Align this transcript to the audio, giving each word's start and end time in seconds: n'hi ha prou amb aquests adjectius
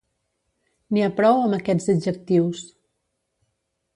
n'hi 0.95 1.03
ha 1.07 1.09
prou 1.19 1.41
amb 1.41 1.57
aquests 1.59 1.93
adjectius 1.95 2.65